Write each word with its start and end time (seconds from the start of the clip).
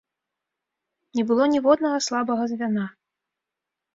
Не 1.19 1.23
было 1.31 1.43
ніводнага 1.53 1.97
слабага 2.07 2.43
звяна. 2.53 2.85